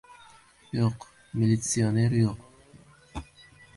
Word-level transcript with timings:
Yo‘q, 0.77 1.05
militsioner 1.43 2.17
yo‘q. 2.21 3.29